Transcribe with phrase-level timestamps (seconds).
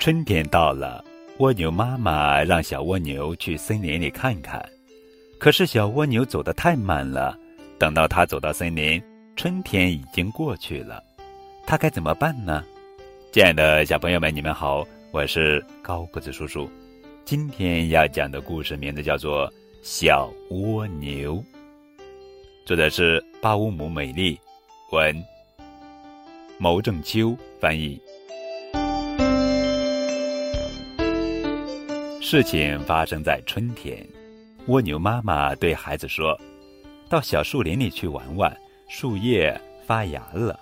[0.00, 1.04] 春天到了，
[1.40, 4.66] 蜗牛妈妈让小蜗牛去森林里看看。
[5.38, 7.38] 可是小蜗牛走得太慢了，
[7.78, 9.00] 等到它走到森林，
[9.36, 11.04] 春天已经过去了。
[11.66, 12.64] 它该怎么办呢？
[13.30, 16.66] 亲爱的小朋友们，你们好，我是高个子叔叔。
[17.26, 19.46] 今天要讲的故事名字叫做
[19.82, 21.34] 《小蜗牛》，
[22.64, 24.40] 作者是巴乌姆美丽，
[24.92, 25.22] 文，
[26.56, 28.00] 牟正秋翻译。
[32.22, 34.06] 事情发生在春天，
[34.66, 36.38] 蜗牛妈妈对孩子说
[37.08, 38.54] ：“到小树林里去玩玩，
[38.90, 40.60] 树叶发芽了。”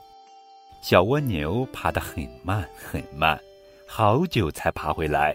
[0.81, 3.39] 小蜗牛爬得很慢很慢，
[3.89, 5.35] 好久才爬回来。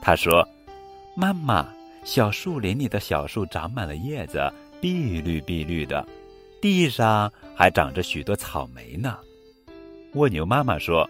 [0.00, 0.42] 他说
[1.14, 1.68] ：“妈妈，
[2.02, 4.50] 小树林里的小树长满了叶子，
[4.80, 6.04] 碧绿碧绿的，
[6.62, 9.18] 地上还长着许多草莓呢。”
[10.14, 11.08] 蜗牛妈妈说：“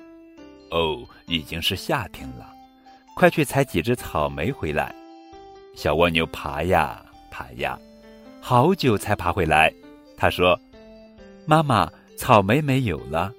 [0.72, 2.54] 哦，已经是夏天了。”
[3.18, 4.94] 快去采几只草莓回来！
[5.74, 7.76] 小蜗牛爬呀爬呀，
[8.40, 9.74] 好久才爬回来。
[10.16, 10.56] 他说
[11.44, 13.34] ：“妈妈，草莓没有了，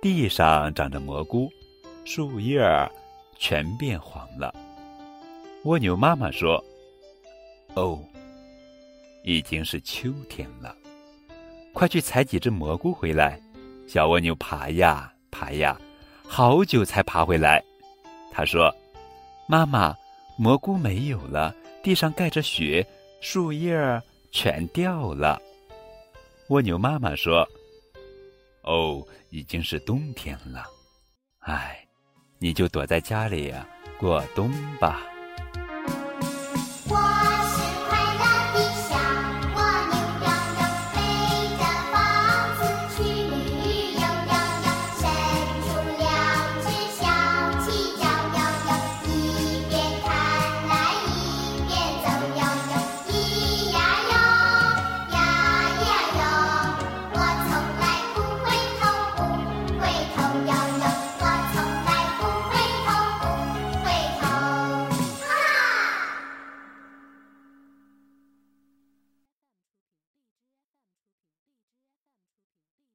[0.00, 1.50] 地上长着蘑菇，
[2.04, 2.88] 树叶儿
[3.36, 4.54] 全变黄了。”
[5.66, 6.64] 蜗牛妈妈说
[7.74, 7.98] ：“哦，
[9.24, 10.76] 已经是秋天了，
[11.72, 13.36] 快去采几只蘑菇回来！”
[13.88, 15.76] 小蜗牛爬呀爬呀，
[16.24, 17.60] 好久才爬回来。
[18.30, 18.72] 他说。
[19.46, 19.94] 妈妈，
[20.38, 22.86] 蘑菇没有了，地上盖着雪，
[23.20, 25.40] 树叶儿全掉了。
[26.48, 27.46] 蜗牛妈妈说
[28.64, 30.64] ：“哦，已经是冬天了，
[31.40, 31.86] 哎，
[32.38, 33.66] 你就躲在家里呀，
[33.98, 35.02] 过冬吧。”